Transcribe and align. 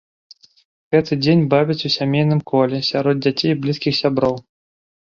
Гэты 0.95 1.13
дзень 1.25 1.43
бавяць 1.53 1.77
у 1.91 1.93
сямейным 1.99 2.41
коле, 2.51 2.83
сярод 2.91 3.15
дзяцей 3.25 3.49
і 3.55 3.61
блізкіх 3.63 3.93
сяброў. 4.05 4.35